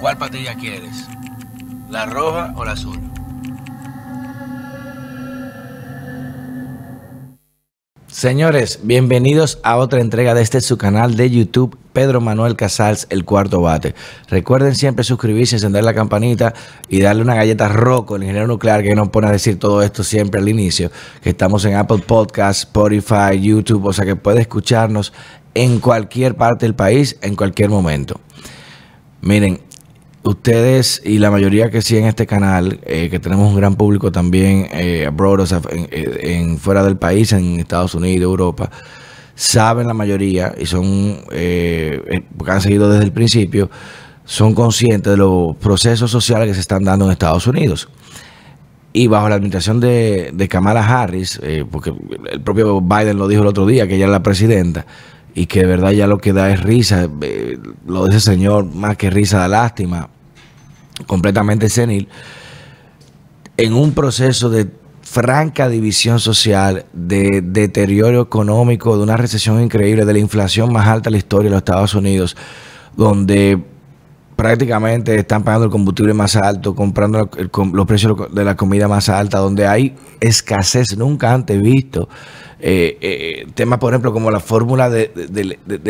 [0.00, 1.06] ¿Cuál patilla quieres?
[1.90, 2.98] ¿La roja o la azul?
[8.06, 13.26] Señores, bienvenidos a otra entrega de este su canal de YouTube, Pedro Manuel Casals, el
[13.26, 13.94] cuarto bate.
[14.28, 16.54] Recuerden siempre suscribirse, encender la campanita
[16.88, 20.02] y darle una galleta roco al ingeniero nuclear que nos pone a decir todo esto
[20.02, 20.90] siempre al inicio,
[21.22, 25.12] que estamos en Apple Podcasts, Spotify, YouTube, o sea que puede escucharnos
[25.52, 28.18] en cualquier parte del país, en cualquier momento.
[29.20, 29.60] Miren,
[30.22, 34.68] ustedes y la mayoría que siguen este canal, eh, que tenemos un gran público también
[34.72, 38.70] eh, abroad, o sea, eh, en, fuera del país, en Estados Unidos, Europa,
[39.34, 41.20] saben la mayoría y son,
[42.36, 43.70] porque han seguido desde el principio,
[44.24, 47.88] son conscientes de los procesos sociales que se están dando en Estados Unidos.
[48.92, 51.40] Y bajo la administración de, de Kamala Harris,
[51.70, 51.94] porque
[52.30, 54.84] el propio Biden lo dijo el otro día, que ella es la presidenta,
[55.34, 58.64] y que de verdad ya lo que da es risa, eh, lo de ese señor,
[58.64, 60.08] más que risa, da lástima,
[61.06, 62.08] completamente senil,
[63.56, 64.68] en un proceso de
[65.02, 71.10] franca división social, de deterioro económico, de una recesión increíble, de la inflación más alta
[71.10, 72.36] de la historia de los Estados Unidos,
[72.96, 73.60] donde
[74.36, 77.28] prácticamente están pagando el combustible más alto, comprando
[77.72, 82.08] los precios de la comida más alta, donde hay escasez nunca antes visto
[82.62, 85.10] eh, eh, temas, por ejemplo, como la fórmula de,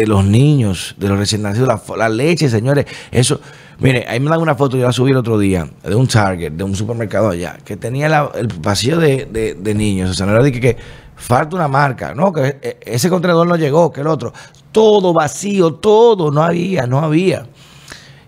[0.07, 2.87] los niños, de los recién nacidos, la, leche, señores.
[3.11, 3.41] Eso,
[3.81, 6.53] mire, ahí me dan una foto, yo la subí el otro día, de un Target,
[6.53, 10.11] de un supermercado allá, que tenía el vacío de, niños.
[10.11, 10.77] O sea, no era de que,
[11.17, 14.33] falta una marca, no, que e, ese contenedor no llegó, que el otro.
[14.71, 17.47] Todo vacío, todo, no había, no había.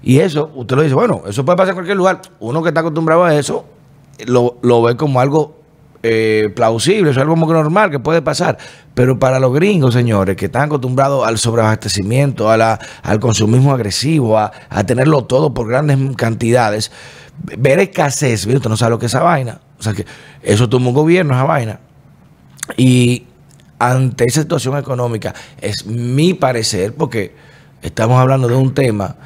[0.02, 2.22] Y eso, usted lo dice, bueno, eso puede pasar en cualquier lugar.
[2.40, 3.64] Uno que está acostumbrado a eso,
[4.26, 5.61] lo, lo ve como algo
[6.04, 8.58] eh, plausible, es algo como normal que puede pasar.
[8.94, 14.38] Pero para los gringos, señores, que están acostumbrados al sobreabastecimiento, a la, al consumismo agresivo,
[14.38, 14.50] a,
[14.86, 16.90] tenerlo todo por grandes cantidades,
[17.56, 19.60] ver escasez, usted no sabe lo que es esa vaina.
[19.78, 20.04] O sea que
[20.42, 21.80] eso toma un gobierno, esa vaina.
[22.76, 23.26] Y
[23.78, 27.34] ante esa situación económica, es mi parecer, porque
[27.80, 29.16] estamos hablando de un tema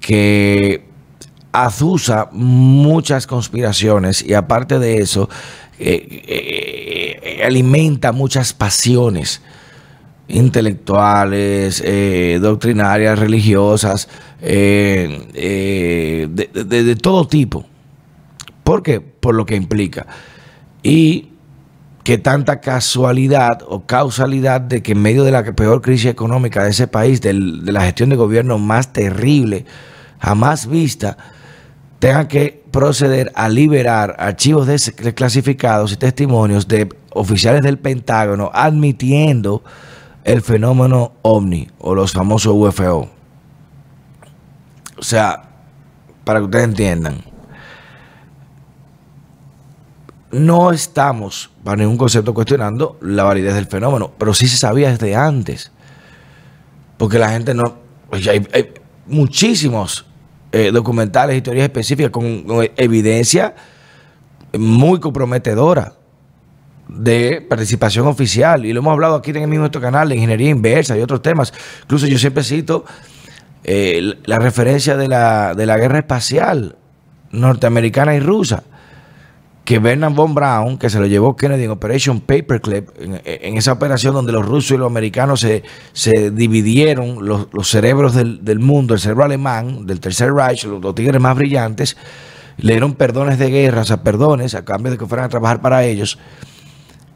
[0.00, 0.85] que
[1.64, 5.28] azusa muchas conspiraciones y aparte de eso,
[5.78, 9.40] eh, eh, alimenta muchas pasiones
[10.28, 14.08] intelectuales, eh, doctrinarias, religiosas,
[14.40, 15.28] de,
[16.52, 17.64] de, todo tipo.
[18.64, 19.00] ¿Por qué?
[19.00, 20.06] Por lo que implica.
[20.82, 21.30] Y
[22.02, 26.70] que tanta casualidad o causalidad de que en medio de la peor crisis económica de
[26.70, 29.64] ese país, de la gestión de gobierno más terrible
[30.18, 31.16] jamás vista,
[32.06, 39.64] tengan que proceder a liberar archivos desclasificados y testimonios de oficiales del Pentágono admitiendo
[40.22, 43.10] el fenómeno ovni o los famosos UFO.
[44.96, 45.48] O sea,
[46.22, 47.24] para que ustedes entiendan,
[50.30, 55.16] no estamos para ningún concepto cuestionando la validez del fenómeno, pero sí se sabía desde
[55.16, 55.72] antes.
[56.98, 57.74] Porque la gente no.
[58.12, 58.72] Hay
[59.08, 60.06] muchísimos
[60.56, 62.46] eh, documentales y específicas con,
[62.78, 63.54] evidencia
[64.56, 65.92] muy comprometedora
[66.88, 68.64] de participación oficial.
[68.64, 71.52] Y lo hemos hablado aquí en el mismo canal de ingeniería inversa y otros temas.
[71.82, 72.86] Incluso yo siempre cito
[73.64, 76.76] eh, la referencia de la, de la guerra espacial
[77.32, 78.62] norteamericana y rusa
[79.66, 84.14] que Bernard von Braun, que se lo llevó Kennedy en Operation Paperclip, en, esa operación
[84.14, 89.24] donde los rusos y los americanos se, se dividieron los, cerebros del, mundo, el cerebro
[89.24, 91.96] alemán, del Tercer Reich, los, tigres más brillantes,
[92.58, 95.82] le dieron perdones de guerra, o perdones a cambio de que fueran a trabajar para
[95.82, 96.16] ellos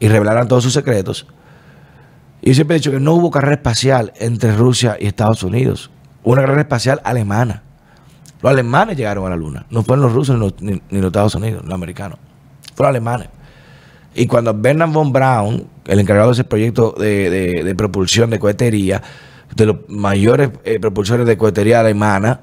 [0.01, 1.29] y revelaran todos sus secretos.
[2.43, 5.93] Y siempre he dicho que no hubo carrera espacial entre Rusia y Estados Unidos,
[6.25, 7.63] una carrera espacial alemana.
[8.43, 11.75] Los alemanes llegaron a la luna, no fueron los rusos ni los Estados Unidos, los
[11.75, 12.19] americanos
[12.87, 13.29] alemanes.
[14.15, 19.03] Y cuando Bernard von Braun, el encargado de ese proyecto de, propulsión de cohetería,
[19.55, 22.41] de los mayores eh, propulsores de cohetería alemana,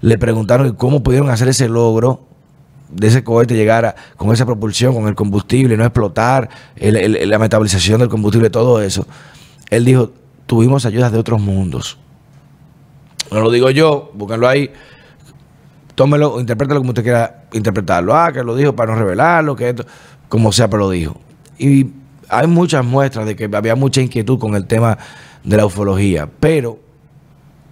[0.00, 2.26] le preguntaron cómo pudieron hacer ese logro
[2.90, 8.08] de ese cohete llegar con esa propulsión, con el combustible, no explotar, la metabolización del
[8.08, 9.06] combustible, todo eso.
[9.70, 10.12] Él dijo,
[10.46, 11.98] tuvimos ayudas de otros mundos.
[13.30, 14.70] No lo digo yo, búsquenlo ahí
[15.98, 18.16] tómelo, interprétalo como usted quiera interpretarlo.
[18.16, 19.84] Ah, que lo dijo para no revelarlo, que esto,
[20.28, 21.20] como sea, pero lo dijo.
[21.58, 21.88] Y
[22.28, 24.96] hay muchas muestras de que había mucha inquietud con el tema
[25.42, 26.78] de la ufología, pero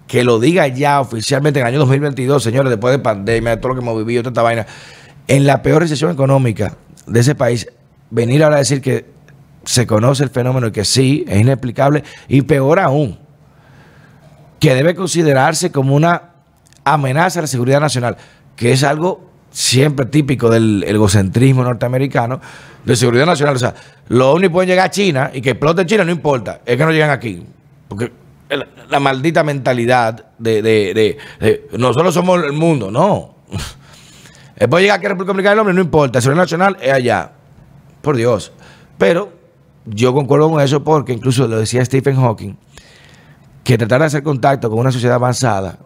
[0.07, 3.69] que lo diga ya oficialmente en el año 2022, señores, después de pandemia, de todo
[3.69, 4.67] lo que hemos vivido, toda esta vaina,
[5.29, 6.75] en la peor recesión económica
[7.05, 7.65] de ese país,
[8.09, 9.05] venir ahora a decir que
[9.63, 13.17] se conoce el fenómeno y que sí, es inexplicable, y peor aún,
[14.59, 16.26] que debe considerarse como una
[16.93, 18.17] amenaza a la seguridad nacional,
[18.55, 22.39] que es algo siempre típico del egocentrismo norteamericano,
[22.83, 23.55] de seguridad nacional.
[23.55, 23.73] O sea,
[24.07, 26.91] los ovnis pueden llegar a China y que explote China, no importa, es que no
[26.91, 27.43] llegan aquí.
[27.87, 28.11] Porque
[28.89, 33.35] la maldita mentalidad de, de, de, nosotros somos el mundo, no.
[34.69, 37.31] Puede llegar aquí a República Dominicana del Hombre, no importa, seguridad nacional es allá.
[38.01, 38.51] Por Dios.
[38.97, 39.33] Pero
[39.85, 42.57] yo concuerdo con eso porque incluso lo decía Stephen Hawking,
[43.63, 45.77] que tratar de hacer contacto con una sociedad avanzada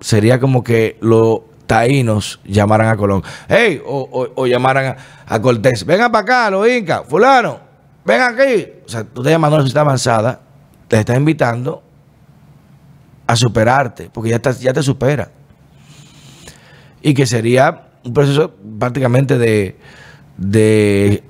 [0.00, 3.22] sería como que los taínos llamaran a Colón.
[3.48, 5.86] Hey, o, llamaran a, Cortés.
[5.86, 7.60] Vengan para acá, los incas, fulano,
[8.04, 8.66] vengan aquí.
[8.84, 10.40] O sea, tú te llamando a una sociedad avanzada,
[10.88, 11.82] te estás invitando
[13.26, 15.30] a superarte, porque ya, ya te supera.
[17.02, 19.78] Y que sería un proceso prácticamente de,
[20.36, 21.22] de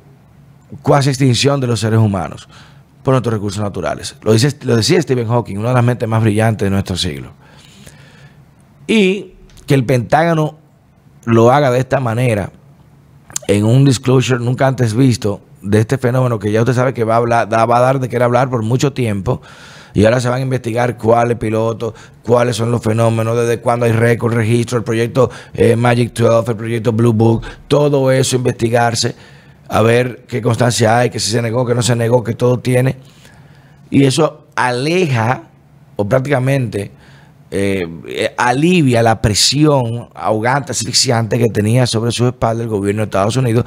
[0.83, 2.49] cuasi extinción de los seres humanos
[3.03, 4.17] por nuestros recursos naturales.
[4.23, 7.33] Lo, dice, lo decía Stephen Hawking, una de las mentes más brillantes de nuestro siglo.
[8.91, 9.35] Y
[9.69, 10.59] que el Pentágono
[11.25, 12.51] lo haga de esta manera,
[13.47, 17.15] en un disclosure nunca antes visto de este fenómeno que ya usted sabe que va
[17.15, 19.43] a, hablar, va a dar de querer hablar por mucho tiempo.
[19.95, 21.95] Y ahora se van a investigar cuáles pilotos,
[22.25, 26.57] cuáles son los fenómenos, desde cuándo hay récord, registro, el proyecto eh, Magic 12, el
[26.57, 29.15] proyecto Blue Book, todo eso investigarse
[29.69, 32.59] a ver qué constancia hay, que si se negó, que no se negó, que todo
[32.59, 32.97] tiene.
[33.89, 35.45] Y eso aleja
[35.95, 36.91] o prácticamente
[37.51, 43.37] eh, alivia la presión ahogante, asfixiante que tenía sobre su espalda el gobierno de Estados
[43.37, 43.65] Unidos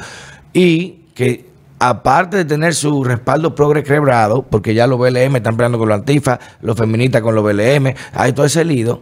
[0.53, 1.49] y que
[1.79, 5.97] aparte de tener su respaldo progre quebrado, porque ya los BLM están peleando con los
[5.97, 9.01] antifa, los feministas con los BLM, hay todo ese lido,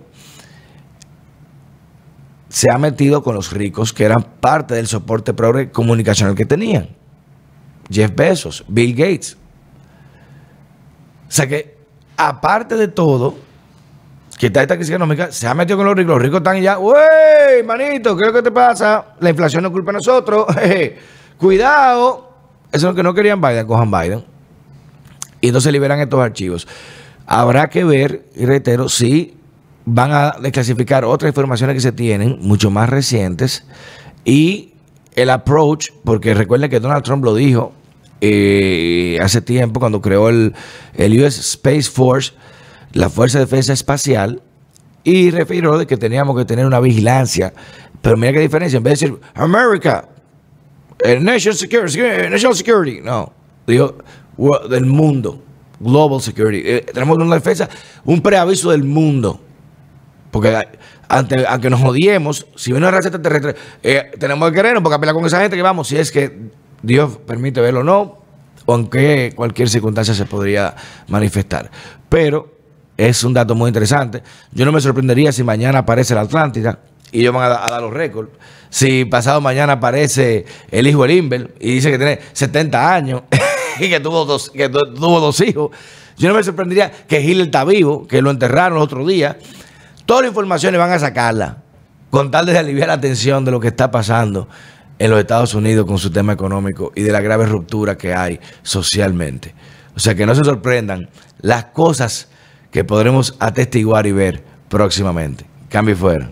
[2.49, 6.89] se ha metido con los ricos que eran parte del soporte progre comunicacional que tenían.
[7.89, 9.37] Jeff Bezos, Bill Gates.
[11.27, 11.77] O sea que,
[12.17, 13.35] aparte de todo,
[14.37, 16.13] que está esta crisis económica, se ha metido con los ricos.
[16.15, 18.15] Los ricos están ya, ¡Uy, manito!
[18.15, 19.05] ¿Qué es lo que te pasa?
[19.19, 20.47] La inflación no culpa de nosotros.
[21.37, 22.29] Cuidado.
[22.71, 24.23] Eso es lo que no querían Biden, cojan Biden.
[25.41, 26.67] Y entonces liberan estos archivos.
[27.25, 29.37] Habrá que ver, y reitero, si
[29.85, 33.65] van a desclasificar otras informaciones que se tienen, mucho más recientes,
[34.23, 34.73] y
[35.15, 37.73] el approach, porque recuerden que Donald Trump lo dijo
[38.21, 40.53] eh, hace tiempo cuando creó el,
[40.93, 42.33] el US Space Force,
[42.93, 44.41] la Fuerza de Defensa Espacial,
[45.03, 47.53] y refirió de que teníamos que tener una vigilancia.
[48.01, 50.07] Pero mira qué diferencia, en vez de decir America,
[51.03, 51.99] eh, National Security,
[52.29, 53.31] National Security, no,
[53.65, 53.95] dijo
[54.69, 55.41] del mundo,
[55.79, 56.61] Global Security.
[56.63, 57.69] Eh, tenemos una defensa,
[58.05, 59.39] un preaviso del mundo.
[60.31, 60.67] Porque
[61.09, 65.13] ante, aunque nos odiemos, si viene una raza extraterrestre, eh, tenemos que querernos porque apelar
[65.13, 66.49] con esa gente que vamos, si es que
[66.81, 68.17] Dios permite verlo o no,
[68.67, 70.75] aunque cualquier circunstancia se podría
[71.07, 71.69] manifestar.
[72.07, 72.60] Pero
[73.07, 74.23] es un dato muy interesante.
[74.51, 76.79] Yo no me sorprendería si mañana aparece la Atlántida
[77.11, 78.29] y ellos van a, dar los récords.
[78.69, 83.23] Si pasado mañana aparece el hijo del Inver y dice que tiene 70 años
[83.79, 85.71] y que tuvo dos, que tuvo dos hijos.
[86.17, 89.37] Yo no me sorprendería que Hitler está vivo, que lo enterraron el otro día
[90.11, 91.57] Todas las informaciones van a sacarla
[92.09, 94.49] con tal de aliviar la tensión de lo que está pasando
[94.99, 98.37] en los Estados Unidos con su tema económico y de la grave ruptura que hay
[98.61, 99.55] socialmente.
[99.95, 101.09] O sea, que no se sorprendan
[101.39, 102.27] las cosas
[102.71, 105.45] que podremos atestiguar y ver próximamente.
[105.69, 106.31] Cambio y fuera.